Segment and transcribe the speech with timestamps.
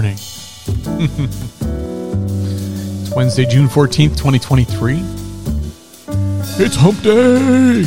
[0.00, 0.16] morning.
[3.02, 5.02] it's Wednesday, June 14th, 2023.
[6.64, 7.84] It's hump day!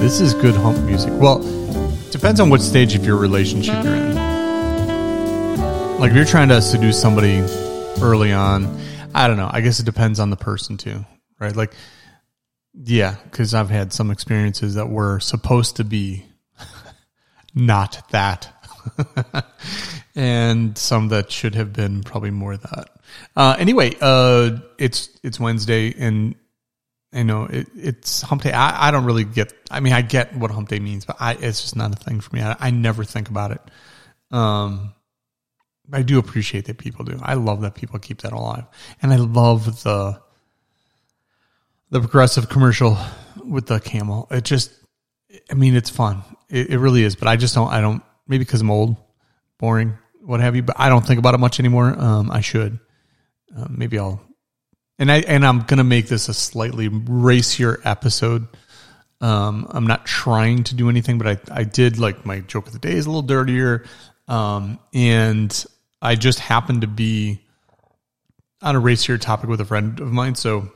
[0.00, 1.12] This is good hump music.
[1.14, 1.38] Well,
[2.10, 4.16] depends on what stage of your relationship you're in.
[6.00, 7.38] Like if you're trying to seduce somebody
[8.02, 8.76] early on,
[9.14, 9.50] I don't know.
[9.52, 11.04] I guess it depends on the person too,
[11.38, 11.54] right?
[11.54, 11.74] Like,
[12.74, 16.26] yeah, because I've had some experiences that were supposed to be
[17.54, 18.48] not that,
[20.14, 22.90] and some that should have been probably more that.
[23.36, 26.34] Uh, anyway, uh, it's it's Wednesday, and
[27.12, 28.52] I know it, it's hump day.
[28.52, 29.54] I, I don't really get.
[29.70, 32.20] I mean, I get what hump day means, but I, it's just not a thing
[32.20, 32.42] for me.
[32.42, 33.60] I, I never think about it.
[34.32, 34.94] Um,
[35.92, 37.20] I do appreciate that people do.
[37.22, 38.64] I love that people keep that alive,
[39.00, 40.20] and I love the
[41.94, 42.98] the progressive commercial
[43.46, 44.26] with the camel.
[44.28, 44.72] It just,
[45.48, 46.24] I mean, it's fun.
[46.50, 47.14] It, it really is.
[47.14, 47.68] But I just don't.
[47.72, 48.02] I don't.
[48.26, 48.96] Maybe because I'm old,
[49.60, 50.62] boring, what have you.
[50.64, 51.94] But I don't think about it much anymore.
[51.96, 52.80] Um, I should.
[53.56, 54.20] Uh, maybe I'll.
[54.98, 58.48] And I and I'm gonna make this a slightly racier episode.
[59.20, 62.72] Um, I'm not trying to do anything, but I I did like my joke of
[62.72, 63.84] the day is a little dirtier.
[64.26, 65.64] Um, and
[66.02, 67.40] I just happened to be
[68.62, 70.72] on a racier topic with a friend of mine, so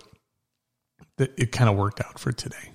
[1.18, 2.72] it, it kind of worked out for today.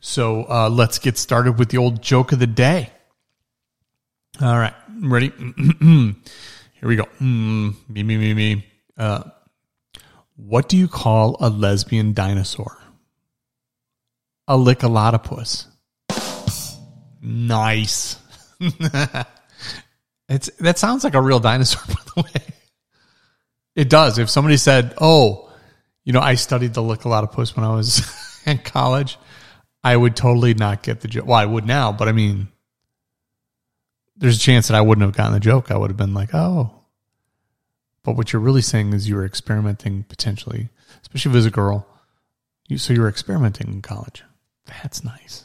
[0.00, 2.90] So uh, let's get started with the old joke of the day.
[4.40, 5.32] All right, ready?
[5.80, 7.04] Here we go.
[7.20, 8.66] Mm, me, me, me, me.
[8.96, 9.24] Uh,
[10.36, 12.78] what do you call a lesbian dinosaur?
[14.48, 15.66] A lickalotopus.
[17.22, 18.16] Nice.
[20.28, 22.54] it's that sounds like a real dinosaur, by the way.
[23.76, 24.18] It does.
[24.18, 25.49] If somebody said, "Oh,
[26.10, 28.02] you know, I studied the lickalotopus when I was
[28.44, 29.16] in college,"
[29.84, 31.24] I would totally not get the joke.
[31.24, 32.48] Well, I would now, but I mean,
[34.16, 35.70] there's a chance that I wouldn't have gotten the joke.
[35.70, 36.74] I would have been like, "Oh."
[38.02, 40.70] But what you're really saying is you were experimenting potentially,
[41.00, 41.86] especially if it was a girl.
[42.66, 44.24] You, so you were experimenting in college.
[44.66, 45.44] That's nice.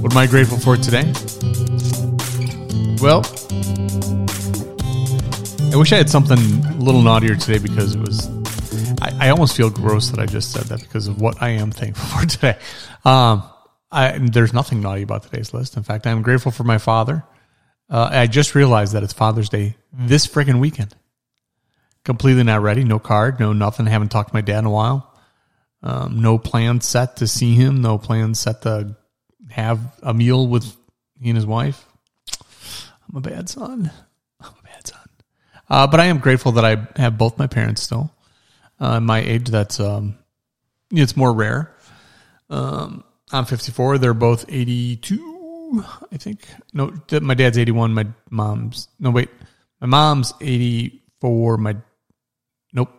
[0.00, 1.12] What am I grateful for today?
[3.02, 3.24] Well,
[5.74, 8.28] I wish I had something a little naughtier today because it was.
[9.02, 11.72] I, I almost feel gross that I just said that because of what I am
[11.72, 12.56] thankful for today.
[13.04, 13.42] Um,
[13.90, 15.76] I, there's nothing naughty about today's list.
[15.76, 17.24] In fact, I'm grateful for my father.
[17.90, 20.94] Uh, I just realized that it's Father's Day this friggin' weekend.
[22.04, 22.84] Completely not ready.
[22.84, 23.40] No card.
[23.40, 23.86] No nothing.
[23.86, 25.12] Haven't talked to my dad in a while.
[25.82, 27.82] Um, no plan set to see him.
[27.82, 28.94] No plan set to
[29.50, 30.72] have a meal with
[31.18, 31.84] he and his wife.
[33.08, 33.90] I'm a bad son.
[34.40, 35.03] I'm a bad son.
[35.68, 38.12] Uh, but I am grateful that I have both my parents still.
[38.78, 40.18] Uh, my age, that's um,
[40.90, 41.74] it's more rare.
[42.50, 43.98] Um, I'm 54.
[43.98, 45.84] They're both 82.
[46.12, 46.46] I think.
[46.72, 47.94] No, my dad's 81.
[47.94, 49.30] My mom's no wait.
[49.80, 51.56] My mom's 84.
[51.56, 51.76] My
[52.72, 52.90] nope.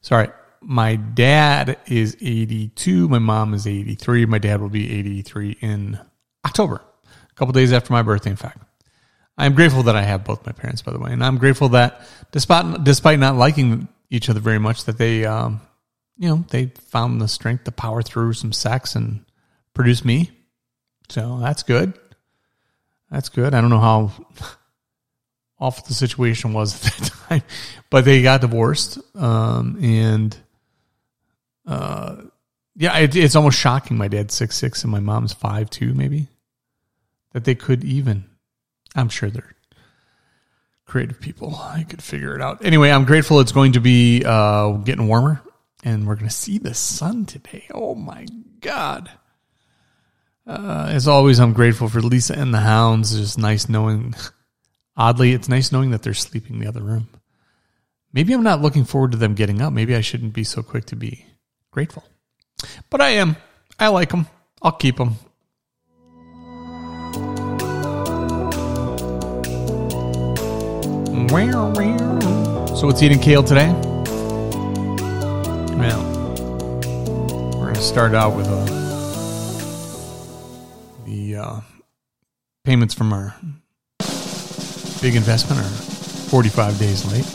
[0.00, 0.28] Sorry.
[0.60, 3.08] My dad is 82.
[3.08, 4.26] My mom is 83.
[4.26, 6.00] My dad will be 83 in
[6.44, 6.82] October,
[7.30, 8.30] a couple days after my birthday.
[8.30, 8.58] In fact,
[9.38, 11.70] I am grateful that I have both my parents, by the way, and I'm grateful
[11.70, 12.00] that
[12.32, 15.60] despite despite not liking each other very much, that they, um,
[16.16, 19.24] you know, they found the strength to power through some sex and
[19.74, 20.30] produce me.
[21.08, 21.92] So that's good.
[23.10, 23.54] That's good.
[23.54, 24.12] I don't know how
[25.58, 27.42] awful the situation was at that time,
[27.90, 28.98] but they got divorced.
[29.14, 30.36] Um, and,
[31.66, 32.16] uh,
[32.74, 33.96] yeah, it, it's almost shocking.
[33.96, 36.28] My dad's six six and my mom's five two, maybe
[37.32, 38.24] that they could even.
[38.96, 39.54] I'm sure they're
[40.86, 41.54] creative people.
[41.54, 42.64] I could figure it out.
[42.64, 43.40] Anyway, I'm grateful.
[43.40, 45.42] It's going to be uh, getting warmer,
[45.84, 47.66] and we're going to see the sun today.
[47.72, 48.26] Oh my
[48.60, 49.10] god!
[50.46, 53.12] Uh, as always, I'm grateful for Lisa and the hounds.
[53.12, 54.14] It's just nice knowing.
[54.96, 57.08] Oddly, it's nice knowing that they're sleeping in the other room.
[58.14, 59.74] Maybe I'm not looking forward to them getting up.
[59.74, 61.26] Maybe I shouldn't be so quick to be
[61.70, 62.02] grateful.
[62.88, 63.36] But I am.
[63.78, 64.26] I like them.
[64.62, 65.16] I'll keep them.
[72.76, 73.72] So, what's eating kale today?
[75.76, 76.04] Well,
[77.56, 78.64] we're going to start out with a
[81.04, 81.60] the uh,
[82.64, 83.34] payments from our
[85.00, 85.68] big investment are
[86.30, 87.26] 45 days late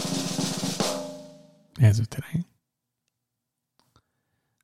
[1.85, 2.45] as of today.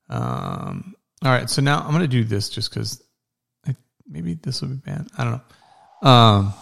[0.08, 3.02] Um, all right, so now I'm going to do this just because
[4.08, 5.06] maybe this will be bad.
[5.18, 6.08] I don't know.
[6.08, 6.54] Um,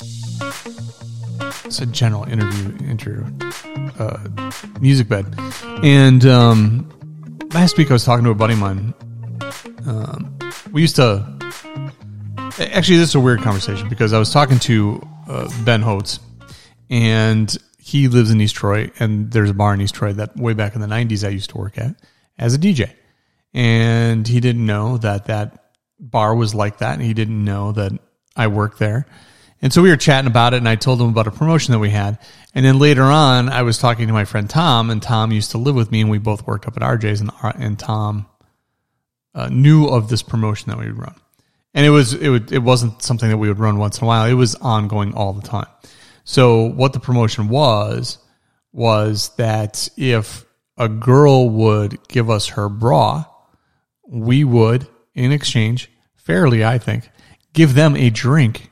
[0.00, 3.24] it's a general interview, inter,
[3.98, 4.50] uh,
[4.80, 5.34] music bed,
[5.82, 8.94] and um, last week I was talking to a buddy of mine.
[9.86, 10.38] Um,
[10.72, 11.34] we used to.
[12.58, 16.20] Actually, this is a weird conversation because I was talking to uh, Ben Holtz,
[16.90, 20.52] and he lives in East Troy, and there's a bar in East Troy that way
[20.52, 21.96] back in the '90s I used to work at
[22.38, 22.90] as a DJ,
[23.54, 27.92] and he didn't know that that bar was like that, and he didn't know that
[28.36, 29.06] I worked there.
[29.62, 31.78] And so we were chatting about it, and I told him about a promotion that
[31.78, 32.18] we had.
[32.54, 35.58] And then later on, I was talking to my friend Tom, and Tom used to
[35.58, 38.26] live with me, and we both worked up at RJ's, and, and Tom
[39.34, 41.14] uh, knew of this promotion that we would run.
[41.74, 44.06] And it was it would it wasn't something that we would run once in a
[44.06, 44.24] while.
[44.24, 45.66] It was ongoing all the time.
[46.24, 48.18] So what the promotion was
[48.72, 50.46] was that if
[50.78, 53.24] a girl would give us her bra,
[54.06, 57.10] we would, in exchange, fairly, I think,
[57.52, 58.70] give them a drink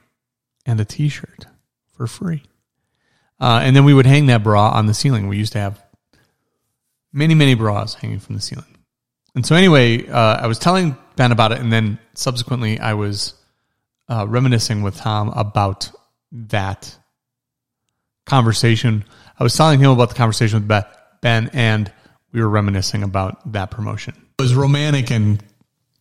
[0.67, 1.47] and a t-shirt
[1.93, 2.43] for free.
[3.41, 5.29] Uh, and then we would hang that bra on the ceiling.
[5.29, 5.83] We used to have
[7.13, 8.77] many, many bras hanging from the ceiling.
[9.35, 13.35] And so anyway, uh, I was telling Ben about it, and then subsequently I was
[14.09, 15.91] uh, reminiscing with Tom about
[16.33, 16.97] that
[18.27, 19.05] conversation.
[19.39, 20.87] I was telling him about the conversation with Beth,
[21.21, 21.91] Ben, and
[22.33, 24.15] we were reminiscing about that promotion.
[24.39, 25.43] It was romantic and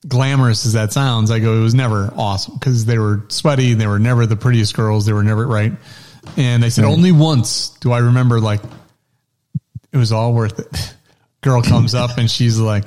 [0.07, 3.73] glamorous as that sounds, I go, it was never awesome because they were sweaty.
[3.73, 5.05] They were never the prettiest girls.
[5.05, 5.73] They were never right.
[6.37, 6.91] And I said, right.
[6.91, 8.61] only once do I remember like
[9.91, 10.95] it was all worth it.
[11.41, 12.85] Girl comes up and she's like,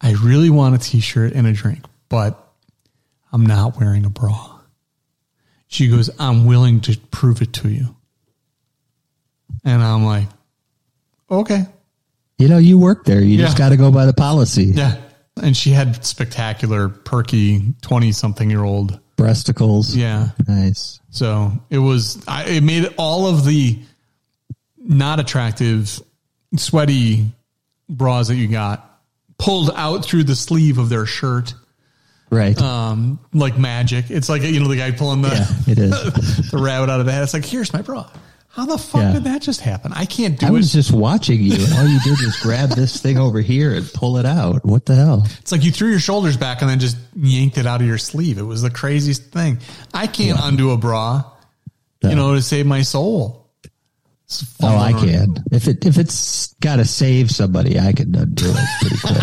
[0.00, 2.42] I really want a t-shirt and a drink, but
[3.32, 4.58] I'm not wearing a bra.
[5.66, 7.94] She goes, I'm willing to prove it to you.
[9.64, 10.28] And I'm like,
[11.30, 11.66] okay.
[12.38, 13.20] You know, you work there.
[13.20, 13.44] You yeah.
[13.44, 14.66] just got to go by the policy.
[14.66, 14.96] Yeah.
[15.38, 19.94] And she had spectacular, perky, 20 something year old breasticles.
[19.94, 20.30] Yeah.
[20.46, 21.00] Nice.
[21.10, 23.78] So it was, I, it made all of the
[24.78, 26.00] not attractive,
[26.56, 27.26] sweaty
[27.88, 29.00] bras that you got
[29.38, 31.54] pulled out through the sleeve of their shirt.
[32.30, 32.60] Right.
[32.60, 34.10] Um, like magic.
[34.10, 36.50] It's like, you know, the guy pulling the, yeah, it is.
[36.50, 37.22] the rabbit out of the hat.
[37.22, 38.08] It's like, here's my bra.
[38.58, 39.12] How the fuck yeah.
[39.12, 39.92] did that just happen?
[39.92, 40.50] I can't do I it.
[40.50, 41.52] I was just watching you.
[41.76, 44.64] All you did was grab this thing over here and pull it out.
[44.64, 45.24] What the hell?
[45.38, 47.98] It's like you threw your shoulders back and then just yanked it out of your
[47.98, 48.36] sleeve.
[48.36, 49.60] It was the craziest thing.
[49.94, 50.48] I can't yeah.
[50.48, 51.22] undo a bra,
[52.02, 52.10] no.
[52.10, 53.48] you know, to save my soul.
[54.60, 55.36] Oh, I can.
[55.52, 59.22] If it if it's got to save somebody, I can undo it pretty quick.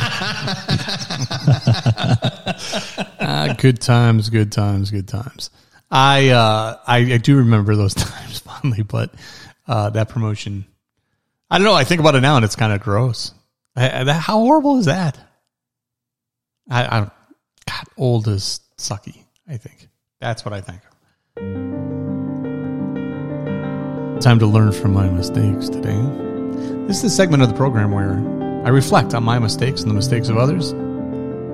[3.20, 5.50] uh, good times, good times, good times.
[5.96, 9.14] I, uh, I, I do remember those times fondly, but
[9.66, 10.66] uh, that promotion,
[11.50, 11.74] I don't know.
[11.74, 13.34] I think about it now, and it's kind of gross.
[13.78, 15.18] I, I, how horrible is that?
[16.70, 17.00] I, I
[17.66, 19.24] God, old is sucky.
[19.48, 19.88] I think
[20.20, 20.82] that's what I think.
[24.22, 25.98] Time to learn from my mistakes today.
[26.88, 28.16] This is the segment of the program where
[28.66, 30.72] I reflect on my mistakes and the mistakes of others,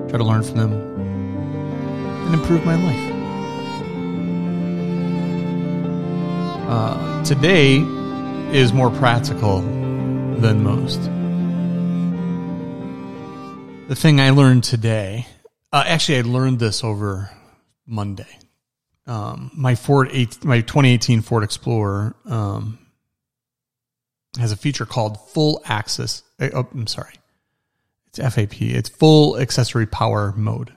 [0.08, 3.11] try to learn from them, and improve my life.
[6.72, 7.80] Uh, today
[8.50, 11.02] is more practical than most.
[13.88, 15.26] The thing I learned today,
[15.70, 17.28] uh, actually, I learned this over
[17.86, 18.38] Monday.
[19.06, 22.78] Um, my Ford, eight, my 2018 Ford Explorer um,
[24.38, 26.22] has a feature called Full Access.
[26.40, 27.12] Uh, oh, I'm sorry,
[28.06, 28.62] it's FAP.
[28.62, 30.72] It's Full Accessory Power Mode.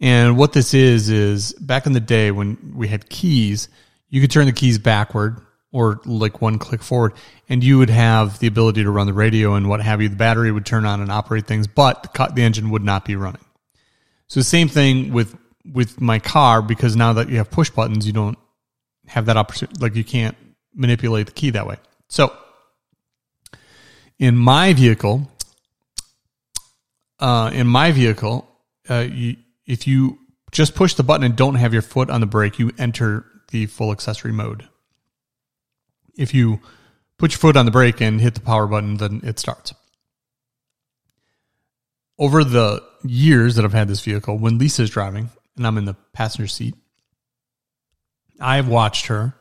[0.00, 3.68] And what this is is back in the day when we had keys,
[4.10, 5.40] you could turn the keys backward
[5.72, 7.14] or like one click forward
[7.48, 10.08] and you would have the ability to run the radio and what have you.
[10.08, 13.44] The battery would turn on and operate things, but the engine would not be running.
[14.26, 15.36] So the same thing with,
[15.72, 18.38] with my car, because now that you have push buttons, you don't
[19.06, 19.80] have that opportunity.
[19.80, 20.36] Like you can't
[20.74, 21.76] manipulate the key that way.
[22.08, 22.36] So
[24.18, 25.28] in my vehicle,
[27.20, 28.48] uh, in my vehicle,
[28.88, 29.36] uh, you,
[29.66, 30.18] if you
[30.50, 33.66] just push the button and don't have your foot on the brake, you enter the
[33.66, 34.68] full accessory mode.
[36.16, 36.60] If you
[37.18, 39.74] put your foot on the brake and hit the power button, then it starts.
[42.18, 45.96] Over the years that I've had this vehicle, when Lisa's driving and I'm in the
[46.12, 46.74] passenger seat,
[48.40, 49.34] I've watched her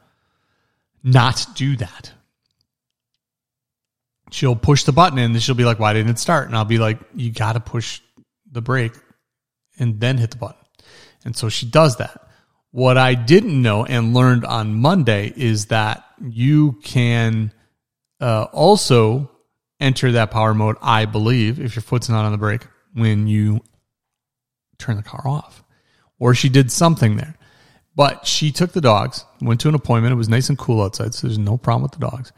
[1.04, 2.12] not do that.
[4.32, 6.48] She'll push the button and she'll be like, Why didn't it start?
[6.48, 8.02] And I'll be like, You got to push
[8.52, 8.94] the brake
[9.78, 10.62] and then hit the button.
[11.26, 12.29] And so she does that.
[12.72, 17.52] What I didn't know and learned on Monday is that you can
[18.20, 19.32] uh, also
[19.80, 23.62] enter that power mode, I believe, if your foot's not on the brake when you
[24.78, 25.64] turn the car off.
[26.20, 27.36] Or she did something there.
[27.96, 30.14] But she took the dogs, went to an appointment.
[30.14, 32.32] It was nice and cool outside, so there's no problem with the dogs.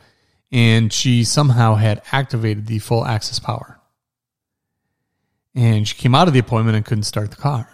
[0.52, 3.80] And she somehow had activated the full access power.
[5.54, 7.70] And she came out of the appointment and couldn't start the car.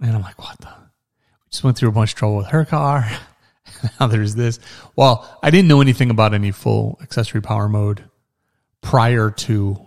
[0.00, 0.87] And I'm like, what the?
[1.50, 3.08] Just went through a bunch of trouble with her car.
[4.00, 4.58] now there's this.
[4.96, 8.04] Well, I didn't know anything about any full accessory power mode
[8.80, 9.80] prior to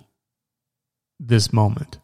[1.20, 2.00] this moment.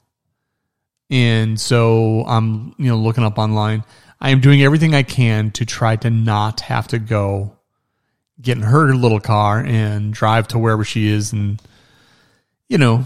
[1.10, 3.84] And so I'm, you know, looking up online.
[4.20, 7.58] I am doing everything I can to try to not have to go
[8.42, 11.62] get in her little car and drive to wherever she is and
[12.70, 13.06] you know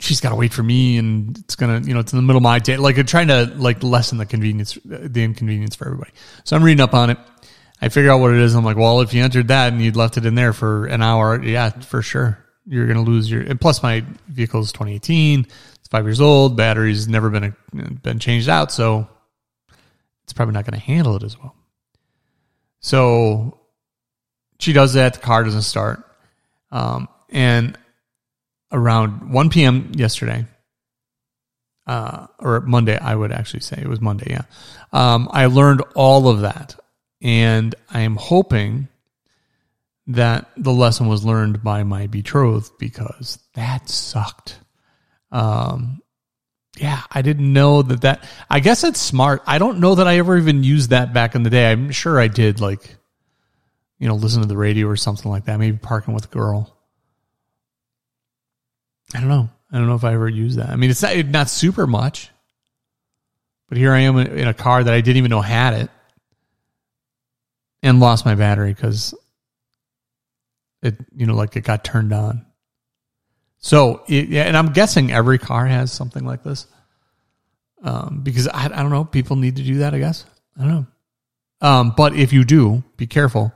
[0.00, 2.38] she's got to wait for me and it's gonna you know it's in the middle
[2.38, 2.76] of my day.
[2.76, 6.10] Like I'm trying to like lessen the convenience the inconvenience for everybody.
[6.44, 7.18] So i'm reading up on it.
[7.80, 8.54] I figure out what it is.
[8.54, 11.02] I'm like well if you entered that and you'd left it in there for an
[11.02, 12.38] hour yeah for sure.
[12.66, 15.46] You're gonna lose your and plus my vehicle is 2018
[15.84, 16.56] it's five years old.
[16.56, 18.72] Battery's never been a, been changed out.
[18.72, 19.06] So
[20.22, 21.54] it's probably not going to handle it as well.
[22.80, 23.60] So
[24.58, 25.12] she does that.
[25.12, 26.02] The car doesn't start.
[26.72, 27.78] Um, and
[28.74, 29.92] around 1 p.m.
[29.94, 30.44] yesterday,
[31.86, 34.30] uh, or Monday, I would actually say it was Monday.
[34.30, 34.42] Yeah.
[34.92, 36.78] Um, I learned all of that.
[37.22, 38.88] And I am hoping
[40.08, 44.58] that the lesson was learned by my betrothed because that sucked.
[45.32, 46.02] Um,
[46.76, 49.42] yeah, I didn't know that that, I guess it's smart.
[49.46, 51.70] I don't know that I ever even used that back in the day.
[51.70, 52.96] I'm sure I did like
[53.98, 55.58] you know, listen to the radio or something like that.
[55.58, 56.73] Maybe parking with a girl.
[59.12, 59.50] I don't know.
[59.70, 60.70] I don't know if I ever use that.
[60.70, 62.30] I mean, it's not, not super much,
[63.68, 65.90] but here I am in a car that I didn't even know had it
[67.82, 69.14] and lost my battery because
[70.82, 72.46] it, you know, like it got turned on.
[73.58, 76.66] So, it, yeah, and I'm guessing every car has something like this.
[77.82, 80.24] Um, because I, I don't know, people need to do that, I guess.
[80.56, 80.86] I don't know.
[81.60, 83.52] Um, but if you do, be careful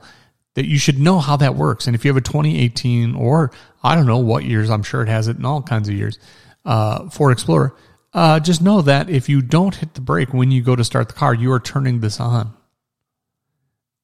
[0.59, 1.87] that you should know how that works.
[1.87, 5.09] And if you have a 2018 or I don't know what years, I'm sure it
[5.09, 6.19] has it in all kinds of years,
[6.65, 7.77] uh, Ford Explorer,
[8.13, 11.07] uh, just know that if you don't hit the brake when you go to start
[11.07, 12.53] the car, you are turning this on.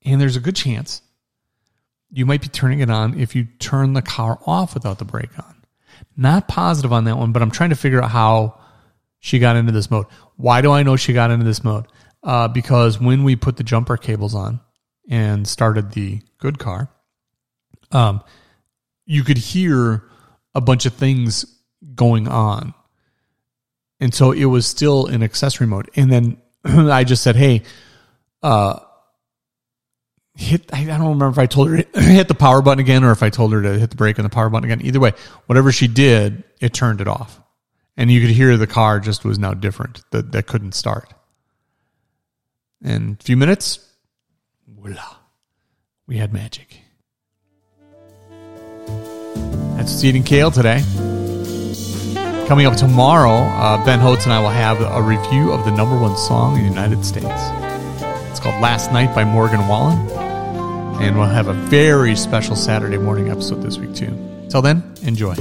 [0.05, 1.03] And there's a good chance
[2.13, 5.37] you might be turning it on if you turn the car off without the brake
[5.37, 5.57] on.
[6.17, 8.61] Not positive on that one, but I'm trying to figure out how
[9.19, 10.07] she got into this mode.
[10.37, 11.87] Why do I know she got into this mode?
[12.23, 14.61] Uh, because when we put the jumper cables on
[15.09, 16.89] and started the good car,
[17.93, 18.23] um,
[19.07, 20.05] you could hear
[20.55, 21.45] a bunch of things
[21.95, 22.75] going on.
[24.01, 25.91] And so it was still in accessory mode.
[25.97, 27.63] And then I just said, hey,
[28.43, 28.81] uh,
[30.35, 33.13] hit, I don't remember if I told her to hit the power button again or
[33.13, 34.85] if I told her to hit the brake and the power button again.
[34.85, 35.13] Either way,
[35.47, 37.41] whatever she did, it turned it off.
[37.97, 41.15] And you could hear the car just was now different, that, that couldn't start.
[42.83, 43.79] In a few minutes,
[44.85, 45.17] voila
[46.07, 46.77] we had magic.
[49.77, 50.83] That's what's eating kale today.
[52.47, 55.99] Coming up tomorrow, uh, Ben Holtz and I will have a review of the number
[55.99, 57.25] one song in the United States.
[58.31, 59.97] It's called Last Night by Morgan Wallen.
[61.01, 64.15] And we'll have a very special Saturday morning episode this week, too.
[64.51, 65.35] Till then, enjoy.